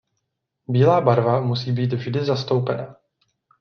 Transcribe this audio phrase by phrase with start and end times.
[0.67, 2.95] Bílá barva musí být vždy zastoupena.